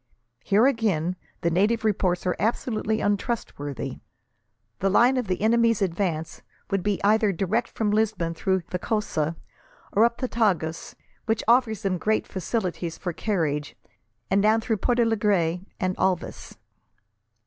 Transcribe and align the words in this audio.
Here, 0.43 0.65
again, 0.65 1.15
the 1.41 1.51
native 1.51 1.85
reports 1.85 2.25
are 2.25 2.35
absolutely 2.39 3.01
untrustworthy. 3.01 3.99
The 4.79 4.89
line 4.89 5.15
of 5.15 5.27
the 5.27 5.39
enemy's 5.43 5.79
advance 5.79 6.41
would 6.71 6.81
be 6.81 6.99
either 7.03 7.31
direct 7.31 7.69
from 7.69 7.91
Lisbon 7.91 8.33
through 8.33 8.61
Vicosa, 8.61 9.35
or 9.91 10.03
up 10.03 10.17
the 10.17 10.27
Tagus, 10.27 10.95
which 11.27 11.43
offers 11.47 11.83
them 11.83 11.99
great 11.99 12.25
facilities 12.25 12.97
for 12.97 13.13
carriage, 13.13 13.75
and 14.31 14.41
down 14.41 14.59
through 14.59 14.77
Portalegre 14.77 15.59
and 15.79 15.95
Alvas. 15.99 16.57